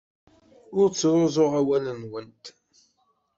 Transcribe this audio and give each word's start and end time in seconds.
Ur 0.79 0.87
ttruẓuɣ 0.89 1.51
awal-nwent. 1.61 2.45